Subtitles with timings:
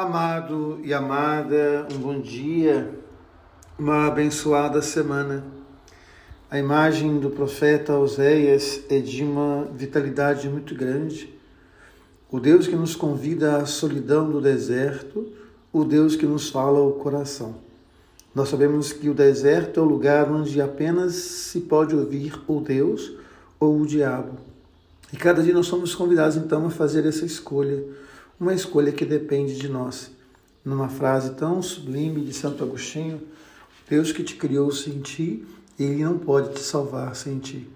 [0.00, 2.90] Amado e amada, um bom dia,
[3.78, 5.44] uma abençoada semana.
[6.50, 11.38] A imagem do profeta Oséias é de uma vitalidade muito grande.
[12.30, 15.30] O Deus que nos convida à solidão do deserto,
[15.70, 17.56] o Deus que nos fala o coração.
[18.34, 23.12] Nós sabemos que o deserto é o lugar onde apenas se pode ouvir o Deus
[23.60, 24.38] ou o diabo.
[25.12, 27.84] E cada dia nós somos convidados então a fazer essa escolha
[28.40, 30.10] uma escolha que depende de nós.
[30.64, 33.20] Numa frase tão sublime de Santo Agostinho,
[33.88, 35.46] Deus que te criou sem ti,
[35.78, 37.68] ele não pode te salvar sem ti.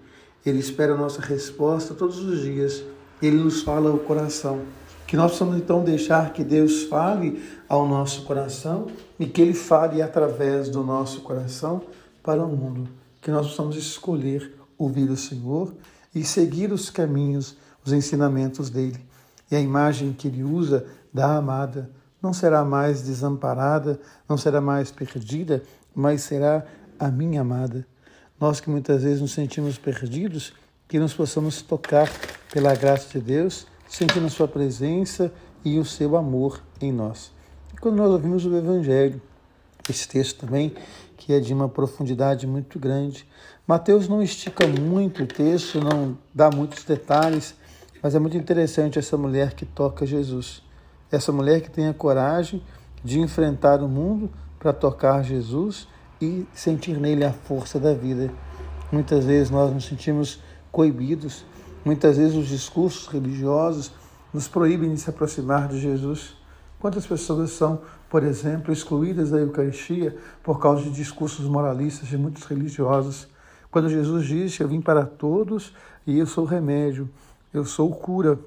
[0.43, 2.83] Ele espera a nossa resposta todos os dias.
[3.21, 4.63] Ele nos fala o coração.
[5.05, 8.87] Que nós possamos então deixar que Deus fale ao nosso coração
[9.19, 11.83] e que Ele fale através do nosso coração
[12.23, 12.89] para o mundo.
[13.21, 15.75] Que nós possamos escolher ouvir o Senhor
[16.13, 18.99] e seguir os caminhos, os ensinamentos dele
[19.49, 21.89] e a imagem que ele usa da amada
[22.21, 25.61] não será mais desamparada, não será mais perdida,
[25.93, 26.65] mas será
[26.99, 27.85] a minha amada.
[28.39, 30.53] Nós que muitas vezes nos sentimos perdidos,
[30.87, 32.09] que nos possamos tocar
[32.51, 35.31] pela graça de Deus, sentindo a sua presença
[35.63, 37.31] e o seu amor em nós.
[37.73, 39.21] E quando nós ouvimos o Evangelho,
[39.89, 40.73] esse texto também,
[41.17, 43.27] que é de uma profundidade muito grande.
[43.67, 47.55] Mateus não estica muito o texto, não dá muitos detalhes,
[48.05, 50.61] mas é muito interessante essa mulher que toca Jesus.
[51.11, 52.61] Essa mulher que tem a coragem
[53.03, 55.87] de enfrentar o mundo para tocar Jesus
[56.21, 58.31] e sentir nele a força da vida.
[58.91, 60.39] Muitas vezes nós nos sentimos
[60.71, 61.45] coibidos,
[61.83, 63.91] muitas vezes os discursos religiosos
[64.31, 66.35] nos proíbem de se aproximar de Jesus.
[66.79, 72.43] Quantas pessoas são, por exemplo, excluídas da Eucaristia por causa de discursos moralistas de muitos
[72.43, 73.27] religiosos?
[73.71, 75.73] Quando Jesus disse: Eu vim para todos
[76.05, 77.09] e eu sou o remédio.
[77.55, 78.37] Eu sou cura,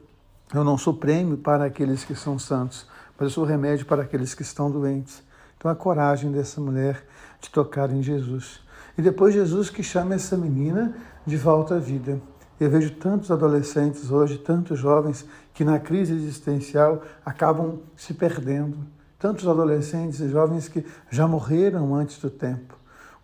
[0.53, 2.87] eu não sou prêmio para aqueles que são santos,
[3.19, 5.23] mas eu sou remédio para aqueles que estão doentes.
[5.56, 7.03] Então a coragem dessa mulher
[7.41, 8.61] de tocar em Jesus.
[8.98, 12.21] E depois Jesus que chama essa menina de volta à vida.
[12.60, 18.77] Eu vejo tantos adolescentes hoje, tantos jovens que na crise existencial acabam se perdendo.
[19.19, 22.77] Tantos adolescentes e jovens que já morreram antes do tempo.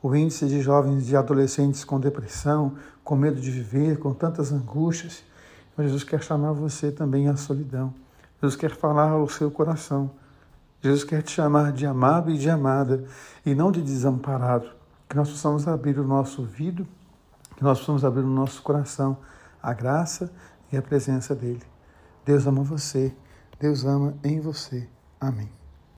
[0.03, 2.73] O índice de jovens e adolescentes com depressão,
[3.05, 5.23] com medo de viver, com tantas angústias.
[5.77, 7.93] Mas Jesus quer chamar você também à solidão.
[8.41, 10.11] Jesus quer falar ao seu coração.
[10.83, 13.05] Jesus quer te chamar de amado e de amada,
[13.45, 14.69] e não de desamparado.
[15.09, 16.87] Que nós possamos abrir o nosso ouvido,
[17.57, 19.17] que nós possamos abrir o nosso coração
[19.63, 20.31] à graça
[20.71, 21.63] e à presença dele.
[22.25, 23.15] Deus ama você,
[23.59, 24.89] Deus ama em você.
[25.21, 25.64] Amém.